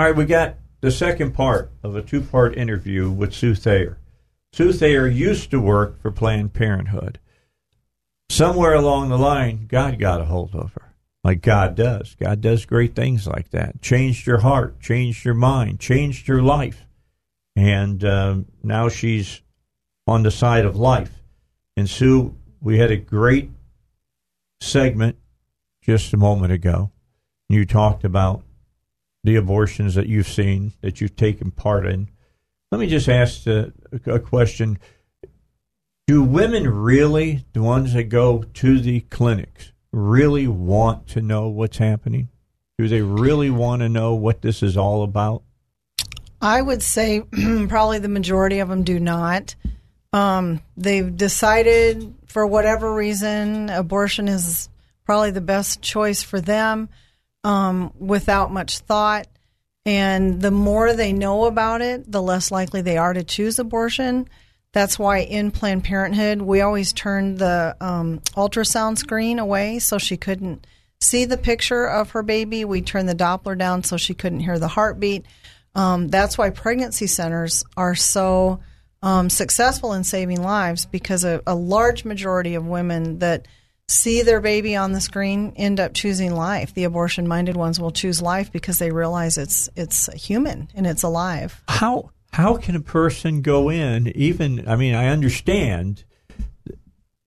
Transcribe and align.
All 0.00 0.06
right, 0.06 0.16
we 0.16 0.24
got 0.24 0.54
the 0.80 0.90
second 0.90 1.32
part 1.32 1.70
of 1.82 1.94
a 1.94 2.00
two 2.00 2.22
part 2.22 2.56
interview 2.56 3.10
with 3.10 3.34
Sue 3.34 3.54
Thayer. 3.54 3.98
Sue 4.50 4.72
Thayer 4.72 5.06
used 5.06 5.50
to 5.50 5.60
work 5.60 6.00
for 6.00 6.10
Planned 6.10 6.54
Parenthood. 6.54 7.18
Somewhere 8.30 8.72
along 8.72 9.10
the 9.10 9.18
line, 9.18 9.66
God 9.68 9.98
got 9.98 10.22
a 10.22 10.24
hold 10.24 10.54
of 10.54 10.72
her, 10.72 10.94
like 11.22 11.42
God 11.42 11.74
does. 11.74 12.16
God 12.18 12.40
does 12.40 12.64
great 12.64 12.96
things 12.96 13.26
like 13.26 13.50
that. 13.50 13.82
Changed 13.82 14.26
your 14.26 14.38
heart, 14.38 14.80
changed 14.80 15.26
your 15.26 15.34
mind, 15.34 15.80
changed 15.80 16.26
your 16.28 16.40
life. 16.40 16.86
And 17.54 18.02
um, 18.02 18.46
now 18.62 18.88
she's 18.88 19.42
on 20.06 20.22
the 20.22 20.30
side 20.30 20.64
of 20.64 20.76
life. 20.76 21.22
And 21.76 21.90
Sue, 21.90 22.34
we 22.62 22.78
had 22.78 22.90
a 22.90 22.96
great 22.96 23.50
segment 24.62 25.18
just 25.82 26.14
a 26.14 26.16
moment 26.16 26.54
ago. 26.54 26.90
You 27.50 27.66
talked 27.66 28.02
about 28.02 28.44
the 29.24 29.36
abortions 29.36 29.94
that 29.94 30.06
you've 30.06 30.28
seen, 30.28 30.72
that 30.80 31.00
you've 31.00 31.16
taken 31.16 31.50
part 31.50 31.86
in. 31.86 32.08
Let 32.70 32.80
me 32.80 32.86
just 32.86 33.08
ask 33.08 33.46
a, 33.46 33.72
a 34.06 34.18
question. 34.18 34.78
Do 36.06 36.22
women 36.22 36.68
really, 36.68 37.44
the 37.52 37.62
ones 37.62 37.94
that 37.94 38.04
go 38.04 38.42
to 38.42 38.80
the 38.80 39.00
clinics, 39.00 39.72
really 39.92 40.46
want 40.46 41.08
to 41.08 41.20
know 41.20 41.48
what's 41.48 41.78
happening? 41.78 42.28
Do 42.78 42.88
they 42.88 43.02
really 43.02 43.50
want 43.50 43.82
to 43.82 43.88
know 43.88 44.14
what 44.14 44.42
this 44.42 44.62
is 44.62 44.76
all 44.76 45.02
about? 45.02 45.42
I 46.40 46.62
would 46.62 46.82
say 46.82 47.20
probably 47.68 47.98
the 47.98 48.08
majority 48.08 48.60
of 48.60 48.68
them 48.68 48.84
do 48.84 48.98
not. 48.98 49.54
Um, 50.12 50.62
they've 50.76 51.14
decided 51.14 52.14
for 52.26 52.46
whatever 52.46 52.92
reason 52.92 53.68
abortion 53.68 54.28
is 54.28 54.68
probably 55.04 55.30
the 55.30 55.40
best 55.40 55.82
choice 55.82 56.22
for 56.22 56.40
them 56.40 56.88
um, 57.44 57.92
without 57.98 58.52
much 58.52 58.78
thought. 58.78 59.26
And 59.86 60.40
the 60.40 60.50
more 60.50 60.92
they 60.92 61.12
know 61.12 61.44
about 61.44 61.80
it, 61.80 62.10
the 62.10 62.20
less 62.20 62.50
likely 62.50 62.82
they 62.82 62.98
are 62.98 63.14
to 63.14 63.24
choose 63.24 63.58
abortion. 63.58 64.28
That's 64.72 64.98
why 64.98 65.18
in 65.18 65.50
Planned 65.50 65.84
Parenthood, 65.84 66.42
we 66.42 66.60
always 66.60 66.92
turned 66.92 67.38
the 67.38 67.76
um, 67.80 68.20
ultrasound 68.36 68.98
screen 68.98 69.38
away 69.38 69.78
so 69.78 69.98
she 69.98 70.16
couldn't 70.16 70.66
see 71.00 71.24
the 71.24 71.38
picture 71.38 71.86
of 71.86 72.10
her 72.10 72.22
baby. 72.22 72.64
We 72.64 72.82
turned 72.82 73.08
the 73.08 73.14
Doppler 73.14 73.56
down 73.56 73.82
so 73.82 73.96
she 73.96 74.14
couldn't 74.14 74.40
hear 74.40 74.58
the 74.58 74.68
heartbeat. 74.68 75.24
Um, 75.74 76.08
that's 76.08 76.36
why 76.36 76.50
pregnancy 76.50 77.06
centers 77.06 77.64
are 77.76 77.94
so 77.94 78.60
um, 79.02 79.30
successful 79.30 79.94
in 79.94 80.04
saving 80.04 80.42
lives 80.42 80.84
because 80.84 81.24
a, 81.24 81.42
a 81.46 81.54
large 81.54 82.04
majority 82.04 82.54
of 82.54 82.66
women 82.66 83.20
that– 83.20 83.48
see 83.90 84.22
their 84.22 84.40
baby 84.40 84.76
on 84.76 84.92
the 84.92 85.00
screen 85.00 85.52
end 85.56 85.80
up 85.80 85.94
choosing 85.94 86.34
life. 86.34 86.72
The 86.74 86.84
abortion 86.84 87.26
minded 87.26 87.56
ones 87.56 87.80
will 87.80 87.90
choose 87.90 88.22
life 88.22 88.52
because 88.52 88.78
they 88.78 88.90
realize 88.90 89.36
it's 89.36 89.68
it's 89.76 90.12
human 90.12 90.68
and 90.74 90.86
it's 90.86 91.02
alive. 91.02 91.62
How 91.68 92.10
how 92.32 92.56
can 92.56 92.76
a 92.76 92.80
person 92.80 93.42
go 93.42 93.70
in 93.70 94.08
even 94.16 94.68
I 94.68 94.76
mean 94.76 94.94
I 94.94 95.08
understand 95.08 96.04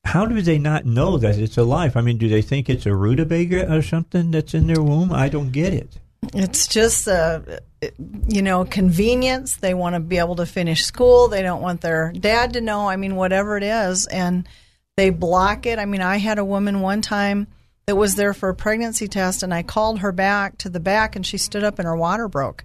how 0.06 0.26
do 0.26 0.42
they 0.42 0.60
not 0.60 0.86
know 0.86 1.18
that 1.18 1.38
it's 1.38 1.58
alive? 1.58 1.96
I 1.96 2.02
mean, 2.02 2.18
do 2.18 2.28
they 2.28 2.42
think 2.42 2.70
it's 2.70 2.86
a 2.86 2.94
rutabaga 2.94 3.74
or 3.74 3.82
something 3.82 4.32
that's 4.32 4.54
in 4.54 4.68
their 4.68 4.82
womb? 4.82 5.14
I 5.14 5.30
don't 5.30 5.52
get 5.52 5.74
it. 5.74 5.98
It's 6.34 6.68
just 6.68 7.08
a 7.08 7.62
you 8.28 8.42
know 8.42 8.66
convenience. 8.66 9.58
They 9.58 9.74
want 9.74 9.96
to 9.96 10.00
be 10.00 10.18
able 10.18 10.38
to 10.38 10.46
finish 10.46 10.86
school. 10.86 11.28
They 11.28 11.42
don't 11.42 11.62
want 11.62 11.82
their 11.82 12.14
dad 12.14 12.54
to 12.54 12.62
know. 12.62 12.88
I 12.88 12.96
mean, 12.96 13.16
whatever 13.16 13.58
it 13.58 13.64
is, 13.64 14.08
and 14.08 14.48
they 14.96 15.10
block 15.10 15.66
it. 15.66 15.80
I 15.80 15.86
mean, 15.86 16.02
I 16.02 16.18
had 16.18 16.40
a 16.40 16.46
woman 16.46 16.82
one 16.82 17.02
time 17.02 17.48
that 17.86 17.96
was 17.96 18.16
there 18.16 18.34
for 18.34 18.50
a 18.50 18.56
pregnancy 18.56 19.08
test, 19.08 19.44
and 19.44 19.54
I 19.54 19.64
called 19.64 20.00
her 20.00 20.12
back 20.12 20.58
to 20.60 20.70
the 20.70 20.80
back, 20.80 21.16
and 21.16 21.26
she 21.26 21.38
stood 21.38 21.64
up 21.64 21.80
and 21.80 21.88
her 21.88 21.98
water 21.98 22.28
broke. 22.28 22.64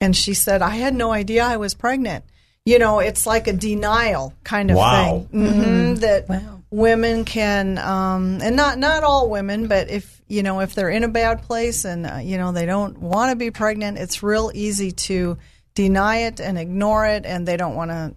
And 0.00 0.16
she 0.16 0.34
said, 0.34 0.62
I 0.62 0.70
had 0.70 0.94
no 0.94 1.12
idea 1.12 1.44
I 1.44 1.56
was 1.56 1.74
pregnant. 1.74 2.24
You 2.64 2.78
know, 2.78 3.00
it's 3.00 3.26
like 3.26 3.48
a 3.48 3.52
denial 3.52 4.34
kind 4.44 4.70
of 4.70 4.76
wow. 4.76 5.26
thing 5.30 5.40
mm-hmm, 5.40 5.60
mm-hmm. 5.60 5.94
that 5.96 6.28
wow. 6.28 6.60
women 6.70 7.24
can, 7.24 7.78
um, 7.78 8.38
and 8.40 8.54
not 8.54 8.78
not 8.78 9.02
all 9.02 9.28
women, 9.28 9.66
but 9.66 9.90
if 9.90 10.22
you 10.28 10.44
know 10.44 10.60
if 10.60 10.72
they're 10.74 10.88
in 10.88 11.02
a 11.02 11.08
bad 11.08 11.42
place 11.42 11.84
and 11.84 12.06
uh, 12.06 12.16
you 12.22 12.38
know 12.38 12.52
they 12.52 12.66
don't 12.66 12.98
want 12.98 13.30
to 13.30 13.36
be 13.36 13.50
pregnant, 13.50 13.98
it's 13.98 14.22
real 14.22 14.52
easy 14.54 14.92
to 14.92 15.38
deny 15.74 16.18
it 16.18 16.40
and 16.40 16.56
ignore 16.56 17.04
it, 17.04 17.26
and 17.26 17.48
they 17.48 17.56
don't 17.56 17.74
want 17.74 17.90
to 17.90 18.14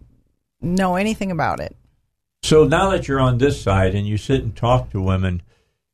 know 0.62 0.96
anything 0.96 1.32
about 1.32 1.60
it. 1.60 1.76
So 2.46 2.64
now 2.64 2.92
that 2.92 3.08
you're 3.08 3.20
on 3.20 3.40
this 3.40 3.60
side 3.60 3.96
and 3.96 4.06
you 4.06 4.18
sit 4.20 4.44
and 4.44 4.56
talk 4.56 4.92
to 4.92 5.02
women, 5.02 5.42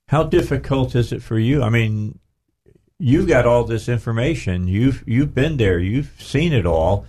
how 0.10 0.24
difficult 0.24 0.96
is 0.96 1.14
it 1.14 1.24
for 1.24 1.40
you? 1.40 1.64
I 1.64 1.70
mean, 1.70 2.20
you've 3.00 3.30
got 3.30 3.46
all 3.46 3.64
this 3.64 3.88
information. 3.88 4.68
You've 4.68 5.02
you've 5.08 5.34
been 5.34 5.56
there. 5.56 5.80
You've 5.80 6.14
seen 6.20 6.52
it 6.52 6.66
all. 6.66 7.06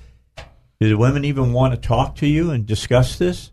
Do 0.81 0.89
the 0.89 0.97
women 0.97 1.25
even 1.25 1.53
want 1.53 1.75
to 1.75 1.89
talk 1.89 2.15
to 2.19 2.27
you 2.29 2.53
and 2.53 2.65
discuss 2.65 3.19
this? 3.19 3.51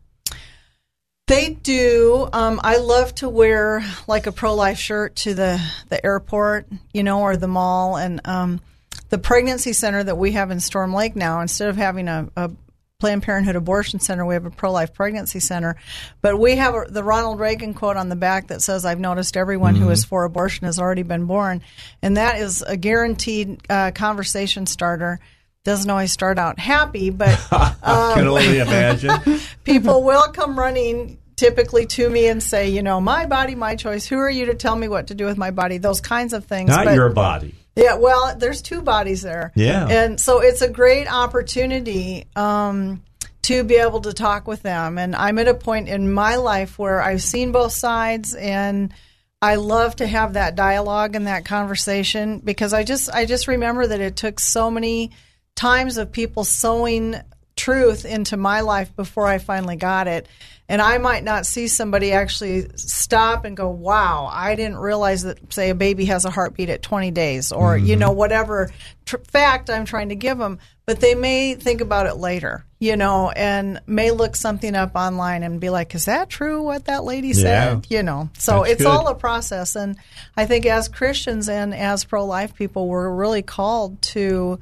They 1.25 1.55
do. 1.55 2.29
Um, 2.33 2.61
I 2.63 2.78
love 2.78 3.16
to 3.16 3.28
wear 3.28 3.83
like 4.07 4.28
a 4.28 4.31
pro 4.31 4.53
life 4.53 4.78
shirt 4.78 5.16
to 5.16 5.33
the 5.33 5.59
the 5.89 6.05
airport, 6.05 6.67
you 6.94 7.01
know, 7.01 7.22
or 7.22 7.35
the 7.35 7.47
mall, 7.47 7.97
and 7.97 8.22
um, 8.25 8.61
the 9.09 9.17
pregnancy 9.17 9.73
center 9.73 10.03
that 10.03 10.19
we 10.19 10.33
have 10.33 10.51
in 10.51 10.59
Storm 10.59 10.94
Lake 10.94 11.16
now. 11.16 11.41
Instead 11.41 11.69
of 11.69 11.78
having 11.78 12.07
a, 12.07 12.29
a 12.35 12.51
Planned 12.99 13.23
Parenthood 13.23 13.55
Abortion 13.55 14.01
Center. 14.01 14.25
We 14.25 14.33
have 14.33 14.45
a 14.45 14.49
pro 14.49 14.73
life 14.73 14.93
pregnancy 14.93 15.39
center. 15.39 15.77
But 16.21 16.37
we 16.37 16.57
have 16.57 16.75
a, 16.75 16.83
the 16.89 17.01
Ronald 17.01 17.39
Reagan 17.39 17.73
quote 17.73 17.95
on 17.95 18.09
the 18.09 18.17
back 18.17 18.47
that 18.47 18.61
says, 18.61 18.83
I've 18.83 18.99
noticed 18.99 19.37
everyone 19.37 19.75
mm-hmm. 19.75 19.85
who 19.85 19.89
is 19.89 20.03
for 20.03 20.25
abortion 20.25 20.65
has 20.65 20.79
already 20.79 21.03
been 21.03 21.23
born. 21.23 21.61
And 22.01 22.17
that 22.17 22.39
is 22.39 22.61
a 22.61 22.75
guaranteed 22.75 23.61
uh, 23.69 23.91
conversation 23.91 24.65
starter. 24.65 25.21
Doesn't 25.63 25.89
always 25.89 26.11
start 26.11 26.37
out 26.37 26.59
happy, 26.59 27.09
but 27.09 27.39
um, 27.53 27.71
I 27.81 28.11
can 28.15 28.27
only 28.27 28.59
imagine. 28.59 29.39
people 29.63 30.03
will 30.03 30.27
come 30.33 30.59
running 30.59 31.19
typically 31.39 31.85
to 31.85 32.09
me 32.09 32.27
and 32.27 32.44
say, 32.44 32.69
you 32.69 32.83
know, 32.83 33.00
my 33.00 33.25
body, 33.25 33.55
my 33.55 33.77
choice. 33.77 34.05
Who 34.05 34.17
are 34.17 34.29
you 34.29 34.47
to 34.47 34.55
tell 34.55 34.75
me 34.75 34.89
what 34.89 35.07
to 35.07 35.16
do 35.16 35.25
with 35.25 35.38
my 35.38 35.51
body? 35.51 35.77
Those 35.77 36.01
kinds 36.01 36.33
of 36.33 36.44
things. 36.44 36.69
Not 36.69 36.83
but, 36.83 36.95
your 36.95 37.09
body. 37.09 37.55
Yeah, 37.77 37.95
well, 37.95 38.35
there's 38.35 38.61
two 38.61 38.81
bodies 38.81 39.22
there. 39.22 39.53
Yeah. 39.55 39.88
And 39.88 40.19
so 40.19 40.41
it's 40.41 40.61
a 40.61 40.67
great 40.67 41.07
opportunity 41.07 42.25
um, 42.35 43.01
to 43.44 43.63
be 43.63 43.75
able 43.75 44.01
to 44.01 44.11
talk 44.11 44.49
with 44.49 44.61
them. 44.63 44.97
And 44.97 45.16
I'm 45.16 45.39
at 45.39 45.47
a 45.47 45.53
point 45.53 45.88
in 45.88 46.11
my 46.11 46.35
life 46.35 46.78
where 46.78 47.01
I've 47.01 47.23
seen 47.23 47.53
both 47.53 47.72
sides 47.72 48.35
and 48.35 48.94
I 49.41 49.55
love 49.55 49.95
to 49.97 50.07
have 50.07 50.33
that 50.33 50.55
dialogue 50.55 51.16
and 51.16 51.28
that 51.28 51.45
conversation 51.45 52.39
because 52.39 52.73
I 52.73 52.83
just 52.83 53.09
I 53.09 53.23
just 53.23 53.47
remember 53.47 53.88
that 53.88 54.01
it 54.01 54.17
took 54.17 54.41
so 54.41 54.69
many 54.69 55.11
times 55.55 55.97
of 55.97 56.11
people 56.11 56.44
sowing 56.44 57.16
truth 57.55 58.03
into 58.03 58.35
my 58.35 58.59
life 58.59 58.94
before 58.97 59.28
I 59.28 59.38
finally 59.38 59.78
got 59.78 60.07
it 60.07 60.28
and 60.69 60.84
I 60.84 61.00
might 61.00 61.24
not 61.24 61.47
see 61.47 61.68
somebody 61.68 62.12
actually 62.12 62.68
stop 62.75 63.44
and 63.44 63.57
go, 63.57 63.69
"Wow, 63.69 64.30
I 64.31 64.53
didn't 64.53 64.78
realize 64.78 65.24
that." 65.24 65.52
Say 65.52 65.72
a 65.72 65.75
baby 65.75 66.06
has 66.06 66.25
a 66.25 66.30
heartbeat 66.30 66.69
at 66.69 66.84
20 66.84 67.09
days, 67.09 67.52
or 67.52 67.75
mm-hmm. 67.75 67.88
you 67.88 67.96
know 67.96 68.12
whatever 68.12 68.72
tr- 69.06 69.18
fact 69.28 69.72
I'm 69.72 69.85
trying 69.85 70.09
to 70.09 70.16
give 70.16 70.38
them, 70.38 70.59
but 70.85 71.00
they 71.00 71.16
may 71.16 71.56
think 71.56 71.81
about 71.81 72.06
it 72.06 72.18
later, 72.18 72.63
you 72.78 72.96
know, 72.96 73.31
and 73.31 73.81
may 73.88 74.12
look 74.12 74.35
something 74.35 74.75
up 74.75 74.91
online 74.96 75.41
and 75.41 75.59
be 75.59 75.72
like, 75.72 75.96
"Is 75.96 76.06
that 76.06 76.29
true? 76.29 76.62
What 76.62 76.85
that 76.85 77.03
lady 77.03 77.34
said?" 77.34 77.88
You 77.90 78.03
know, 78.03 78.29
so 78.38 78.59
That's 78.59 78.74
it's 78.74 78.81
good. 78.84 78.88
all 78.88 79.08
a 79.08 79.16
process, 79.16 79.75
and 79.75 79.97
I 80.38 80.46
think 80.46 80.68
as 80.68 80.88
Christians 80.88 81.50
and 81.50 81.74
as 81.74 82.03
pro-life 82.03 82.53
people, 82.53 82.88
we're 82.88 83.09
really 83.09 83.41
called 83.41 84.00
to 84.13 84.59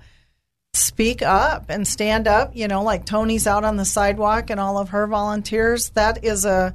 speak 0.78 1.22
up 1.22 1.66
and 1.70 1.88
stand 1.88 2.28
up, 2.28 2.56
you 2.56 2.68
know, 2.68 2.84
like 2.84 3.06
Tony's 3.06 3.48
out 3.48 3.64
on 3.64 3.78
the 3.78 3.86
sidewalk 3.86 4.50
and 4.50 4.60
all 4.60 4.78
of 4.78 4.90
her 4.90 5.08
volunteers. 5.08 5.90
That 5.90 6.24
is 6.24 6.46
a 6.46 6.74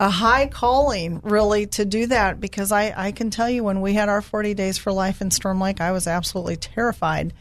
a 0.00 0.10
high 0.10 0.48
calling 0.48 1.20
really 1.22 1.66
to 1.66 1.84
do 1.84 2.06
that 2.06 2.40
because 2.40 2.72
I, 2.72 2.92
I 2.96 3.12
can 3.12 3.30
tell 3.30 3.48
you 3.48 3.62
when 3.62 3.80
we 3.80 3.94
had 3.94 4.08
our 4.08 4.20
40 4.20 4.54
days 4.54 4.76
for 4.76 4.92
life 4.92 5.20
in 5.20 5.30
Storm 5.30 5.60
Lake, 5.60 5.80
I 5.80 5.92
was 5.92 6.06
absolutely 6.06 6.56
terrified. 6.56 7.32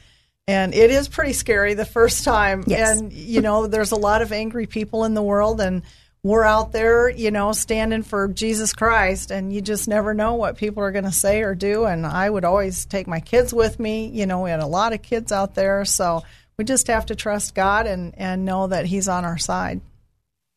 And 0.48 0.74
it 0.74 0.92
is 0.92 1.08
pretty 1.08 1.34
scary 1.34 1.74
the 1.74 1.86
first 1.86 2.24
time. 2.24 2.64
Yes. 2.68 3.00
And, 3.00 3.14
you 3.14 3.42
know, 3.42 3.66
there's 3.68 3.92
a 3.92 3.98
lot 3.98 4.22
of 4.22 4.32
angry 4.32 4.68
people 4.68 5.06
in 5.06 5.14
the 5.14 5.22
world. 5.22 5.62
And 5.62 5.84
we're 6.24 6.46
out 6.46 6.72
there, 6.72 7.10
you 7.10 7.32
know, 7.32 7.52
standing 7.52 8.02
for 8.02 8.30
Jesus 8.30 8.74
Christ, 8.74 9.30
and 9.30 9.52
you 9.52 9.62
just 9.62 9.90
never 9.90 10.14
know 10.14 10.36
what 10.36 10.58
people 10.58 10.82
are 10.82 10.92
going 10.92 11.04
to 11.04 11.12
say 11.12 11.42
or 11.42 11.54
do. 11.54 11.84
And 11.84 12.06
I 12.06 12.30
would 12.30 12.46
always 12.46 12.86
take 12.86 13.08
my 13.08 13.20
kids 13.20 13.54
with 13.54 13.78
me. 13.78 14.08
You 14.08 14.26
know, 14.26 14.42
we 14.42 14.50
had 14.50 14.62
a 14.62 14.68
lot 14.68 14.94
of 14.94 15.02
kids 15.02 15.34
out 15.34 15.54
there, 15.54 15.84
so 15.84 16.24
we 16.58 16.64
just 16.64 16.88
have 16.88 17.08
to 17.08 17.16
trust 17.16 17.56
God 17.56 17.88
and, 17.88 18.14
and 18.18 18.46
know 18.46 18.68
that 18.68 18.86
He's 18.86 19.10
on 19.10 19.26
our 19.26 19.38
side. 19.38 19.82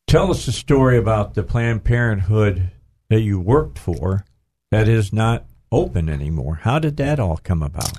Tell 0.07 0.31
us 0.31 0.47
a 0.47 0.53
story 0.53 0.99
about 0.99 1.35
the 1.35 1.43
Planned 1.43 1.83
Parenthood 1.83 2.71
that 3.09 3.23
you 3.23 3.41
worked 3.41 3.79
for 3.79 4.25
that 4.71 4.87
is 4.87 5.13
not 5.13 5.47
open 5.73 6.09
anymore. 6.09 6.61
How 6.63 6.79
did 6.79 6.97
that 6.99 7.19
all 7.19 7.39
come 7.39 7.65
about? 7.65 7.93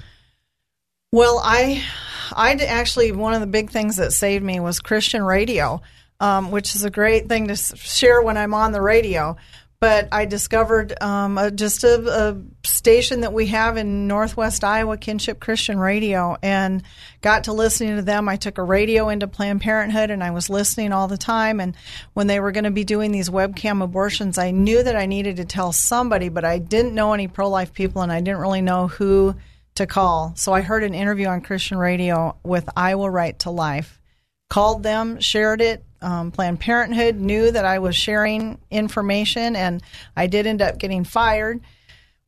Well, 1.11 1.41
I, 1.43 1.83
I 2.31 2.53
actually 2.53 3.11
one 3.11 3.33
of 3.33 3.41
the 3.41 3.47
big 3.47 3.71
things 3.71 3.97
that 3.97 4.13
saved 4.13 4.43
me 4.43 4.61
was 4.61 4.79
Christian 4.79 5.21
radio 5.23 5.81
um, 6.19 6.51
which 6.51 6.75
is 6.75 6.83
a 6.83 6.89
great 6.89 7.27
thing 7.29 7.47
to 7.47 7.55
share 7.55 8.21
when 8.21 8.37
I'm 8.37 8.53
on 8.53 8.71
the 8.71 8.81
radio. 8.81 9.37
but 9.79 10.07
I 10.11 10.25
discovered 10.25 10.99
um, 11.03 11.37
a, 11.37 11.51
just 11.51 11.83
a, 11.83 12.31
a, 12.31 12.41
station 12.65 13.21
that 13.21 13.33
we 13.33 13.47
have 13.47 13.77
in 13.77 14.07
Northwest 14.07 14.63
Iowa, 14.63 14.97
Kinship 14.97 15.39
Christian 15.39 15.77
Radio, 15.77 16.35
and 16.41 16.81
got 17.21 17.43
to 17.43 17.53
listening 17.53 17.97
to 17.97 18.01
them. 18.01 18.27
I 18.27 18.37
took 18.37 18.57
a 18.57 18.63
radio 18.63 19.09
into 19.09 19.27
Planned 19.27 19.61
Parenthood, 19.61 20.09
and 20.09 20.23
I 20.23 20.31
was 20.31 20.49
listening 20.49 20.93
all 20.93 21.07
the 21.07 21.17
time. 21.17 21.59
And 21.59 21.75
when 22.13 22.25
they 22.25 22.39
were 22.39 22.51
going 22.51 22.63
to 22.63 22.71
be 22.71 22.85
doing 22.85 23.11
these 23.11 23.29
webcam 23.29 23.83
abortions, 23.83 24.39
I 24.39 24.51
knew 24.51 24.81
that 24.81 24.95
I 24.95 25.05
needed 25.05 25.37
to 25.37 25.45
tell 25.45 25.71
somebody, 25.71 26.29
but 26.29 26.45
I 26.45 26.57
didn't 26.57 26.95
know 26.95 27.13
any 27.13 27.27
pro 27.27 27.47
life 27.47 27.73
people, 27.73 28.01
and 28.01 28.11
I 28.11 28.21
didn't 28.21 28.39
really 28.39 28.61
know 28.61 28.87
who 28.87 29.35
to 29.75 29.85
call. 29.85 30.33
So 30.37 30.53
I 30.53 30.61
heard 30.61 30.83
an 30.83 30.95
interview 30.95 31.27
on 31.27 31.41
Christian 31.41 31.77
radio 31.77 32.35
with 32.43 32.67
Iowa 32.75 33.11
Right 33.11 33.37
to 33.39 33.51
Life. 33.51 34.01
Called 34.49 34.81
them, 34.81 35.19
shared 35.19 35.61
it, 35.61 35.83
um, 36.01 36.31
Planned 36.31 36.59
Parenthood 36.59 37.15
knew 37.15 37.51
that 37.51 37.65
I 37.65 37.79
was 37.79 37.95
sharing 37.95 38.59
information, 38.69 39.55
and 39.55 39.81
I 40.15 40.27
did 40.27 40.47
end 40.47 40.61
up 40.61 40.77
getting 40.77 41.03
fired. 41.03 41.61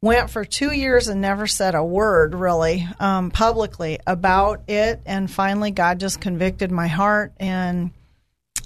Went 0.01 0.29
for 0.29 0.45
two 0.45 0.71
years 0.71 1.09
and 1.09 1.19
never 1.19 1.45
said 1.45 1.75
a 1.75 1.83
word 1.83 2.33
really 2.33 2.87
um, 2.99 3.31
publicly 3.31 3.99
about 4.07 4.61
it. 4.69 5.01
And 5.05 5.29
finally, 5.29 5.71
God 5.71 5.99
just 5.99 6.21
convicted 6.21 6.71
my 6.71 6.87
heart, 6.87 7.33
and 7.37 7.91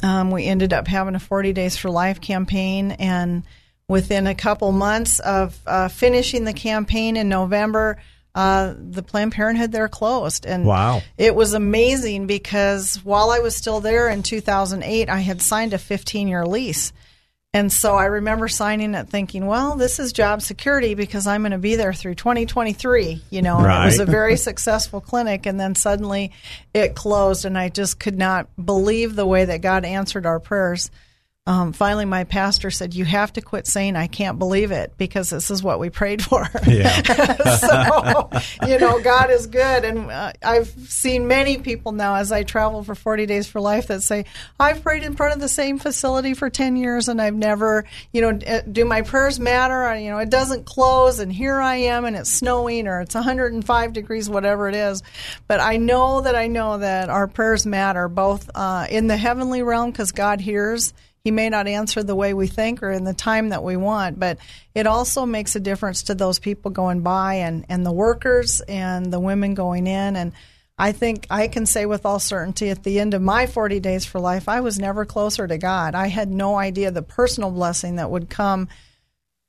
um, 0.03 0.31
we 0.31 0.45
ended 0.45 0.73
up 0.73 0.87
having 0.87 1.15
a 1.15 1.19
40 1.19 1.53
Days 1.53 1.77
for 1.77 1.89
Life 1.89 2.21
campaign. 2.21 2.91
And 2.91 3.43
within 3.87 4.27
a 4.27 4.35
couple 4.35 4.71
months 4.71 5.19
of 5.19 5.59
uh, 5.65 5.87
finishing 5.87 6.43
the 6.43 6.53
campaign 6.53 7.17
in 7.17 7.29
November, 7.29 7.97
uh, 8.35 8.73
the 8.77 9.03
Planned 9.03 9.31
Parenthood 9.31 9.71
there 9.71 9.87
closed. 9.87 10.45
And 10.45 10.65
wow. 10.65 11.01
it 11.17 11.35
was 11.35 11.53
amazing 11.53 12.27
because 12.27 12.95
while 13.03 13.29
I 13.29 13.39
was 13.39 13.55
still 13.55 13.79
there 13.79 14.09
in 14.09 14.23
2008, 14.23 15.09
I 15.09 15.19
had 15.19 15.41
signed 15.41 15.73
a 15.73 15.77
15 15.77 16.27
year 16.27 16.45
lease. 16.45 16.93
And 17.55 17.71
so 17.71 17.95
I 17.95 18.05
remember 18.05 18.47
signing 18.47 18.95
it 18.95 19.09
thinking, 19.09 19.45
well, 19.45 19.75
this 19.75 19.99
is 19.99 20.11
job 20.11 20.41
security 20.41 20.95
because 20.95 21.27
I'm 21.27 21.43
going 21.43 21.51
to 21.51 21.59
be 21.59 21.75
there 21.75 21.93
through 21.93 22.15
2023. 22.15 23.21
You 23.29 23.41
know, 23.43 23.59
right. 23.61 23.83
it 23.83 23.85
was 23.85 23.99
a 23.99 24.05
very 24.05 24.37
successful 24.37 24.99
clinic. 24.99 25.45
And 25.45 25.59
then 25.59 25.75
suddenly 25.75 26.31
it 26.73 26.95
closed, 26.95 27.45
and 27.45 27.55
I 27.55 27.69
just 27.69 27.99
could 27.99 28.17
not 28.17 28.47
believe 28.63 29.15
the 29.15 29.27
way 29.27 29.45
that 29.45 29.61
God 29.61 29.85
answered 29.85 30.25
our 30.25 30.39
prayers 30.39 30.89
um, 31.45 31.73
finally 31.73 32.05
my 32.05 32.23
pastor 32.23 32.71
said 32.71 32.93
you 32.93 33.03
have 33.03 33.33
to 33.33 33.41
quit 33.41 33.67
saying 33.67 33.97
i 33.97 34.07
can't 34.07 34.39
believe 34.39 34.71
it 34.71 34.93
because 34.97 35.29
this 35.29 35.51
is 35.51 35.61
what 35.61 35.77
we 35.77 35.89
prayed 35.89 36.21
for. 36.23 36.47
Yeah. 36.65 37.01
so 37.57 38.29
you 38.65 38.79
know 38.79 39.01
god 39.01 39.29
is 39.29 39.47
good. 39.47 39.83
And 39.83 40.09
uh, 40.09 40.31
i've 40.41 40.67
seen 40.67 41.27
many 41.27 41.57
people 41.57 41.91
now 41.91 42.15
as 42.15 42.31
i 42.31 42.43
travel 42.43 42.83
for 42.83 42.95
40 42.95 43.25
days 43.25 43.47
for 43.47 43.59
life 43.59 43.87
that 43.87 44.03
say 44.03 44.23
i've 44.57 44.83
prayed 44.83 45.03
in 45.03 45.15
front 45.15 45.33
of 45.33 45.41
the 45.41 45.49
same 45.49 45.79
facility 45.79 46.33
for 46.33 46.49
10 46.49 46.77
years 46.77 47.09
and 47.09 47.21
i've 47.21 47.35
never 47.35 47.83
you 48.13 48.21
know 48.21 48.39
uh, 48.47 48.61
do 48.61 48.85
my 48.85 49.01
prayers 49.01 49.39
matter? 49.39 49.93
You 49.99 50.11
know 50.11 50.19
it 50.19 50.29
doesn't 50.29 50.65
close 50.65 51.19
and 51.19 51.31
here 51.31 51.59
i 51.59 51.75
am 51.75 52.05
and 52.05 52.15
it's 52.15 52.31
snowing 52.31 52.87
or 52.87 53.01
it's 53.01 53.15
105 53.15 53.93
degrees 53.93 54.29
whatever 54.29 54.69
it 54.69 54.75
is. 54.75 55.03
But 55.47 55.59
i 55.59 55.75
know 55.75 56.21
that 56.21 56.35
i 56.35 56.47
know 56.47 56.77
that 56.77 57.09
our 57.09 57.27
prayers 57.27 57.65
matter 57.65 58.07
both 58.07 58.49
uh, 58.55 58.87
in 58.89 59.07
the 59.07 59.17
heavenly 59.17 59.61
realm 59.61 59.91
because 59.91 60.13
god 60.13 60.39
hears 60.39 60.93
he 61.23 61.31
may 61.31 61.49
not 61.49 61.67
answer 61.67 62.03
the 62.03 62.15
way 62.15 62.33
we 62.33 62.47
think 62.47 62.83
or 62.83 62.91
in 62.91 63.05
the 63.05 63.13
time 63.13 63.49
that 63.49 63.63
we 63.63 63.77
want, 63.77 64.19
but 64.19 64.37
it 64.75 64.85
also 64.85 65.25
makes 65.25 65.55
a 65.55 65.59
difference 65.59 66.03
to 66.03 66.15
those 66.15 66.37
people 66.37 66.69
going 66.69 66.99
by 66.99 67.35
and, 67.35 67.65
and 67.69 67.85
the 67.85 67.93
workers 67.93 68.59
and 68.67 69.11
the 69.11 69.21
women 69.21 69.53
going 69.53 69.87
in. 69.87 70.17
And 70.17 70.33
I 70.77 70.91
think 70.91 71.25
I 71.29 71.47
can 71.47 71.65
say 71.65 71.85
with 71.85 72.05
all 72.05 72.19
certainty 72.19 72.69
at 72.69 72.83
the 72.83 72.99
end 72.99 73.13
of 73.13 73.21
my 73.21 73.47
40 73.47 73.79
days 73.79 74.05
for 74.05 74.19
life, 74.19 74.49
I 74.49 74.59
was 74.59 74.77
never 74.77 75.05
closer 75.05 75.47
to 75.47 75.57
God. 75.57 75.95
I 75.95 76.07
had 76.07 76.29
no 76.29 76.57
idea 76.57 76.91
the 76.91 77.01
personal 77.01 77.51
blessing 77.51 77.95
that 77.95 78.11
would 78.11 78.29
come 78.29 78.67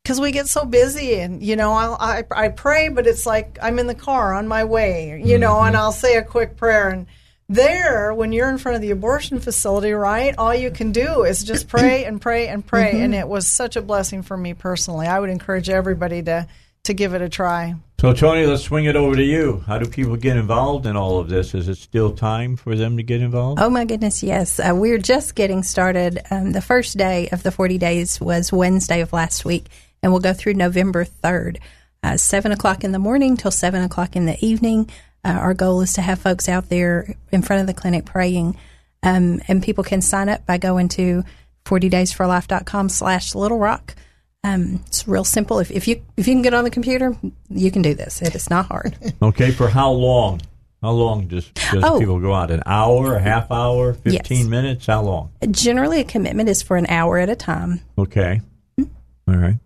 because 0.05 0.21
we 0.21 0.31
get 0.31 0.47
so 0.47 0.65
busy 0.65 1.19
and 1.19 1.43
you 1.43 1.57
know 1.57 1.73
I'll, 1.73 1.97
i 1.99 2.23
I 2.31 2.49
pray 2.51 2.91
but 2.91 3.07
it's 3.07 3.25
like 3.25 3.57
i'm 3.63 3.79
in 3.79 3.87
the 3.87 3.95
car 3.95 4.35
on 4.35 4.47
my 4.47 4.65
way 4.65 5.23
you 5.25 5.39
know 5.39 5.55
mm-hmm. 5.55 5.69
and 5.69 5.77
i'll 5.79 5.93
say 5.93 6.19
a 6.19 6.23
quick 6.23 6.59
prayer 6.59 6.91
and 6.91 7.07
there, 7.49 8.15
when 8.15 8.33
you're 8.33 8.49
in 8.49 8.59
front 8.59 8.77
of 8.77 8.83
the 8.83 8.91
abortion 8.91 9.39
facility, 9.39 9.93
right, 9.93 10.35
all 10.39 10.55
you 10.55 10.71
can 10.71 10.93
do 10.93 11.25
is 11.25 11.45
just 11.45 11.69
pray 11.69 12.05
and 12.05 12.21
pray 12.21 12.49
and 12.49 12.67
pray. 12.67 12.93
Mm-hmm. 12.93 13.03
And 13.03 13.15
it 13.15 13.29
was 13.29 13.47
such 13.47 13.77
a 13.77 13.83
blessing 13.83 14.23
for 14.23 14.37
me 14.37 14.55
personally. 14.55 15.07
I 15.07 15.21
would 15.21 15.31
encourage 15.31 15.69
everybody 15.69 16.23
to, 16.23 16.47
to 16.85 16.95
give 16.95 17.15
it 17.15 17.21
a 17.21 17.29
try. 17.29 17.75
So, 18.01 18.13
Tony, 18.13 18.45
let's 18.45 18.65
swing 18.65 18.87
it 18.87 18.97
over 18.97 19.17
to 19.17 19.23
you. 19.23 19.63
How 19.67 19.79
do 19.79 19.89
people 19.89 20.17
get 20.17 20.37
involved 20.37 20.85
in 20.85 20.97
all 20.97 21.19
of 21.19 21.29
this? 21.29 21.55
Is 21.55 21.69
it 21.69 21.77
still 21.77 22.13
time 22.15 22.57
for 22.57 22.75
them 22.77 22.97
to 22.97 23.03
get 23.03 23.23
involved? 23.23 23.61
Oh, 23.63 23.71
my 23.71 23.85
goodness, 23.85 24.23
yes. 24.23 24.59
Uh, 24.59 24.73
we're 24.75 24.99
just 24.99 25.35
getting 25.35 25.63
started. 25.63 26.21
Um, 26.31 26.53
the 26.53 26.61
first 26.61 26.99
day 26.99 27.29
of 27.31 27.43
the 27.43 27.51
40 27.51 27.79
days 27.79 28.21
was 28.21 28.53
Wednesday 28.53 29.01
of 29.01 29.13
last 29.13 29.45
week, 29.45 29.69
and 30.03 30.13
we'll 30.13 30.21
go 30.21 30.35
through 30.35 30.55
November 30.55 31.05
3rd. 31.05 31.59
Uh, 32.03 32.19
7 32.19 32.53
o'clock 32.53 32.85
in 32.85 32.93
the 32.93 32.99
morning 32.99 33.39
till 33.39 33.51
7 33.51 33.83
o'clock 33.83 34.17
in 34.17 34.27
the 34.27 34.37
evening. 34.45 34.91
Uh, 35.25 35.39
our 35.41 35.55
goal 35.55 35.81
is 35.81 35.95
to 35.95 36.03
have 36.03 36.19
folks 36.19 36.49
out 36.49 36.69
there 36.69 37.15
in 37.33 37.43
front 37.43 37.61
of 37.61 37.67
the 37.67 37.75
clinic 37.75 38.05
praying. 38.05 38.57
Um, 39.03 39.41
and 39.49 39.63
people 39.63 39.85
can 39.85 40.01
sign 40.01 40.29
up 40.29 40.47
by 40.47 40.59
going 40.59 40.89
to 40.91 41.25
40daysforlife.com 41.65 42.89
slash 42.89 43.35
little 43.35 43.59
rock. 43.59 43.95
Um, 44.43 44.83
it's 44.87 45.09
real 45.09 45.25
simple. 45.25 45.59
If, 45.59 45.71
if 45.71 45.89
you 45.89 46.03
if 46.19 46.29
you 46.29 46.35
can 46.35 46.43
get 46.43 46.53
on 46.53 46.65
the 46.65 46.71
computer, 46.71 47.17
you 47.49 47.71
can 47.71 47.81
do 47.81 47.95
this. 47.95 48.21
It 48.21 48.35
is 48.35 48.51
not 48.51 48.67
hard. 48.67 48.97
okay, 49.23 49.51
for 49.51 49.69
how 49.69 49.91
long? 49.91 50.43
How 50.83 50.91
long 50.91 51.29
does, 51.29 51.49
does 51.73 51.83
oh, 51.83 51.99
people 51.99 52.21
go 52.21 52.35
out? 52.35 52.51
An 52.51 52.63
hour, 52.67 53.17
a 53.17 53.21
half 53.21 53.51
hour, 53.51 53.95
15 53.95 54.13
yes. 54.13 54.47
minutes? 54.47 54.85
How 54.85 55.01
long? 55.01 55.31
Generally, 55.51 56.01
a 56.01 56.05
commitment 56.05 56.51
is 56.51 56.63
for 56.63 56.77
an 56.77 56.87
hour 56.89 57.17
at 57.17 57.31
a 57.31 57.37
time. 57.37 57.81
Okay. 57.97 58.43
Mm-hmm. 58.79 59.33
All 59.33 59.41
right. 59.41 59.57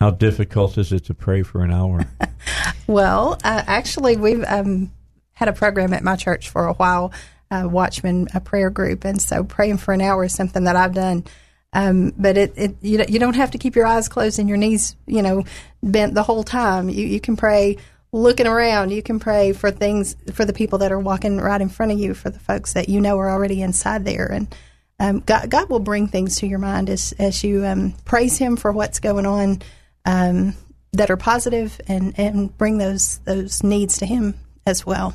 How 0.00 0.10
difficult 0.10 0.76
is 0.76 0.92
it 0.92 1.04
to 1.04 1.14
pray 1.14 1.44
for 1.44 1.62
an 1.62 1.72
hour? 1.72 2.04
well, 2.86 3.34
uh, 3.44 3.62
actually, 3.66 4.16
we've 4.16 4.44
um, 4.46 4.92
had 5.32 5.48
a 5.48 5.52
program 5.52 5.92
at 5.92 6.02
my 6.02 6.16
church 6.16 6.50
for 6.50 6.66
a 6.66 6.74
while, 6.74 7.12
uh, 7.50 7.68
Watchman, 7.70 8.28
a 8.34 8.40
prayer 8.40 8.70
group, 8.70 9.04
and 9.04 9.20
so 9.20 9.44
praying 9.44 9.78
for 9.78 9.92
an 9.92 10.00
hour 10.00 10.24
is 10.24 10.34
something 10.34 10.64
that 10.64 10.76
I've 10.76 10.94
done. 10.94 11.24
Um, 11.72 12.12
but 12.18 12.36
it, 12.36 12.52
it 12.56 12.76
you, 12.82 13.02
you 13.08 13.18
don't 13.18 13.36
have 13.36 13.52
to 13.52 13.58
keep 13.58 13.76
your 13.76 13.86
eyes 13.86 14.08
closed 14.08 14.38
and 14.38 14.48
your 14.48 14.58
knees, 14.58 14.94
you 15.06 15.22
know, 15.22 15.44
bent 15.82 16.14
the 16.14 16.22
whole 16.22 16.44
time. 16.44 16.88
You, 16.88 17.06
you 17.06 17.20
can 17.20 17.36
pray 17.36 17.78
looking 18.12 18.46
around. 18.46 18.90
You 18.90 19.02
can 19.02 19.18
pray 19.18 19.52
for 19.52 19.70
things 19.70 20.16
for 20.34 20.44
the 20.44 20.52
people 20.52 20.78
that 20.78 20.92
are 20.92 20.98
walking 20.98 21.38
right 21.38 21.60
in 21.60 21.70
front 21.70 21.92
of 21.92 21.98
you, 21.98 22.14
for 22.14 22.30
the 22.30 22.38
folks 22.38 22.74
that 22.74 22.88
you 22.88 23.00
know 23.00 23.18
are 23.18 23.30
already 23.30 23.62
inside 23.62 24.04
there, 24.04 24.26
and 24.26 24.54
um, 25.00 25.20
God, 25.20 25.50
God 25.50 25.70
will 25.70 25.80
bring 25.80 26.08
things 26.08 26.36
to 26.36 26.46
your 26.46 26.58
mind 26.58 26.90
as 26.90 27.12
as 27.18 27.42
you 27.42 27.64
um, 27.64 27.94
praise 28.04 28.36
Him 28.36 28.56
for 28.56 28.70
what's 28.70 29.00
going 29.00 29.26
on 29.26 29.62
um, 30.04 30.54
that 30.92 31.10
are 31.10 31.16
positive 31.16 31.80
and, 31.88 32.18
and 32.18 32.56
bring 32.58 32.78
those 32.78 33.18
those 33.24 33.62
needs 33.62 33.98
to 33.98 34.06
him 34.06 34.34
as 34.66 34.84
well. 34.84 35.14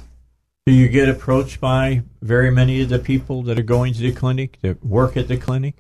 Do 0.65 0.73
you 0.73 0.89
get 0.89 1.07
approached 1.07 1.61
by 1.61 2.03
very 2.21 2.51
many 2.51 2.81
of 2.81 2.89
the 2.89 2.99
people 2.99 3.43
that 3.43 3.57
are 3.57 3.63
going 3.63 3.93
to 3.93 4.01
the 4.01 4.11
clinic 4.11 4.57
that 4.63 4.83
work 4.85 5.15
at 5.15 5.27
the 5.27 5.37
clinic? 5.37 5.75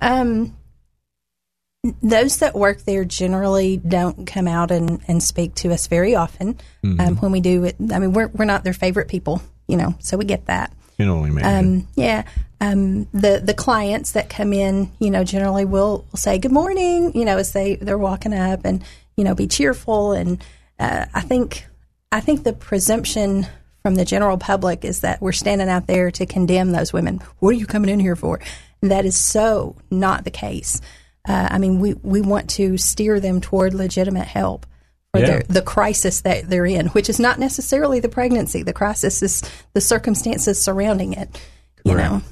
Um, 0.00 0.56
those 2.02 2.38
that 2.38 2.54
work 2.54 2.82
there 2.82 3.04
generally 3.04 3.76
don't 3.76 4.26
come 4.26 4.46
out 4.46 4.70
and, 4.70 5.00
and 5.08 5.22
speak 5.22 5.54
to 5.56 5.72
us 5.72 5.86
very 5.86 6.14
often. 6.14 6.54
Mm-hmm. 6.84 7.00
Um, 7.00 7.16
when 7.16 7.32
we 7.32 7.40
do 7.40 7.64
it, 7.64 7.76
I 7.92 7.98
mean, 7.98 8.12
we're 8.12 8.28
we're 8.28 8.44
not 8.44 8.64
their 8.64 8.72
favorite 8.72 9.08
people, 9.08 9.42
you 9.66 9.76
know, 9.76 9.96
so 9.98 10.16
we 10.16 10.24
get 10.24 10.46
that. 10.46 10.72
You 10.96 11.06
know, 11.06 11.24
imagine. 11.24 11.80
Um, 11.82 11.88
yeah. 11.96 12.24
Um, 12.60 13.08
the 13.12 13.42
the 13.44 13.54
clients 13.54 14.12
that 14.12 14.30
come 14.30 14.52
in, 14.52 14.92
you 15.00 15.10
know, 15.10 15.24
generally 15.24 15.64
will, 15.64 16.06
will 16.10 16.18
say 16.18 16.38
good 16.38 16.52
morning, 16.52 17.12
you 17.16 17.24
know, 17.24 17.38
as 17.38 17.52
they 17.52 17.74
they're 17.74 17.98
walking 17.98 18.32
up, 18.32 18.64
and 18.64 18.84
you 19.16 19.24
know, 19.24 19.34
be 19.34 19.46
cheerful. 19.46 20.12
And 20.12 20.44
uh, 20.78 21.06
I 21.12 21.20
think 21.20 21.66
I 22.10 22.20
think 22.20 22.44
the 22.44 22.52
presumption 22.52 23.46
from 23.82 23.94
the 23.96 24.04
general 24.04 24.38
public 24.38 24.84
is 24.84 25.00
that 25.00 25.20
we're 25.20 25.32
standing 25.32 25.68
out 25.68 25.86
there 25.86 26.10
to 26.12 26.26
condemn 26.26 26.72
those 26.72 26.92
women. 26.92 27.20
What 27.40 27.50
are 27.50 27.58
you 27.58 27.66
coming 27.66 27.90
in 27.90 28.00
here 28.00 28.16
for? 28.16 28.40
And 28.80 28.90
that 28.90 29.04
is 29.04 29.18
so 29.18 29.76
not 29.90 30.24
the 30.24 30.30
case. 30.30 30.80
Uh, 31.28 31.48
I 31.50 31.58
mean, 31.58 31.80
we, 31.80 31.94
we 31.94 32.20
want 32.20 32.50
to 32.50 32.76
steer 32.76 33.20
them 33.20 33.40
toward 33.40 33.74
legitimate 33.74 34.26
help 34.26 34.66
for 35.12 35.20
yeah. 35.20 35.26
their, 35.26 35.42
the 35.48 35.62
crisis 35.62 36.20
that 36.22 36.48
they're 36.48 36.66
in, 36.66 36.88
which 36.88 37.08
is 37.08 37.20
not 37.20 37.38
necessarily 37.38 38.00
the 38.00 38.08
pregnancy. 38.08 38.62
The 38.62 38.72
crisis 38.72 39.22
is 39.22 39.42
the 39.72 39.80
circumstances 39.80 40.60
surrounding 40.62 41.12
it. 41.12 41.30
Correct. 41.32 41.86
You 41.86 41.94
know. 41.94 42.22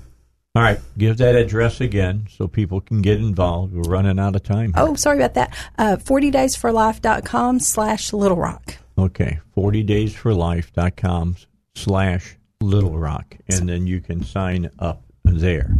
All 0.56 0.62
right, 0.62 0.80
give 0.98 1.18
that 1.18 1.36
address 1.36 1.80
again 1.80 2.26
so 2.28 2.48
people 2.48 2.80
can 2.80 3.02
get 3.02 3.18
involved. 3.18 3.72
We're 3.72 3.82
running 3.82 4.18
out 4.18 4.34
of 4.34 4.42
time. 4.42 4.74
Here. 4.74 4.82
Oh, 4.82 4.94
sorry 4.94 5.18
about 5.18 5.34
that. 5.34 5.56
Uh, 5.78 5.96
40daysforlife.com 5.96 7.60
slash 7.60 8.12
Little 8.12 8.36
Rock. 8.36 8.78
Okay, 8.98 9.38
40daysforlife.com 9.56 11.36
slash 11.76 12.36
Little 12.60 12.98
Rock. 12.98 13.36
And 13.48 13.68
then 13.68 13.86
you 13.86 14.00
can 14.00 14.24
sign 14.24 14.70
up 14.80 15.04
there. 15.22 15.76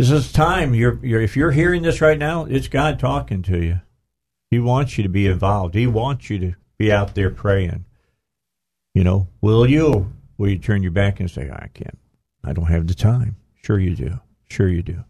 This 0.00 0.10
is 0.10 0.32
time. 0.32 0.74
You're, 0.74 0.98
you're, 1.06 1.20
if 1.20 1.36
you're 1.36 1.52
hearing 1.52 1.82
this 1.82 2.00
right 2.00 2.18
now, 2.18 2.46
it's 2.46 2.66
God 2.66 2.98
talking 2.98 3.42
to 3.42 3.62
you. 3.62 3.80
He 4.50 4.58
wants 4.58 4.98
you 4.98 5.04
to 5.04 5.08
be 5.08 5.28
involved. 5.28 5.76
He 5.76 5.86
wants 5.86 6.28
you 6.30 6.38
to 6.40 6.54
be 6.78 6.90
out 6.90 7.14
there 7.14 7.30
praying. 7.30 7.84
You 8.92 9.04
know, 9.04 9.28
will 9.40 9.70
you? 9.70 10.12
Will 10.36 10.48
you 10.48 10.58
turn 10.58 10.82
your 10.82 10.90
back 10.90 11.20
and 11.20 11.30
say, 11.30 11.48
I 11.48 11.68
can't 11.72 11.96
I 12.44 12.52
don't 12.52 12.66
have 12.66 12.86
the 12.86 12.94
time. 12.94 13.36
Sure 13.62 13.78
you 13.78 13.94
do. 13.94 14.20
Sure 14.48 14.68
you 14.68 14.82
do. 14.82 15.04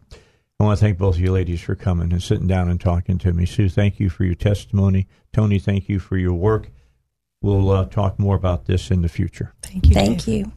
I 0.61 0.65
want 0.65 0.79
to 0.79 0.85
thank 0.85 0.99
both 0.99 1.17
of 1.17 1.21
you 1.21 1.33
ladies 1.33 1.61
for 1.61 1.75
coming 1.75 2.13
and 2.13 2.23
sitting 2.23 2.47
down 2.47 2.69
and 2.69 2.81
talking 2.81 3.19
to 3.19 3.33
me. 3.33 3.47
Sue, 3.47 3.69
thank 3.69 3.99
you 3.99 4.09
for 4.09 4.25
your 4.25 4.37
testimony. 4.37 5.09
Tony, 5.33 5.59
thank 5.59 5.89
you 5.89 5.99
for 5.99 6.17
your 6.17 6.35
work. 6.35 6.71
We'll 7.41 7.71
uh, 7.71 7.87
talk 7.87 8.19
more 8.19 8.37
about 8.37 8.67
this 8.67 8.91
in 8.91 9.03
the 9.03 9.09
future. 9.09 9.55
Thank 9.63 9.89
you. 9.89 9.95
Thank 9.95 10.25
Dave. 10.25 10.47
you. 10.47 10.53